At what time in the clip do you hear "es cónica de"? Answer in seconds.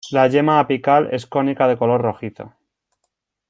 1.11-1.77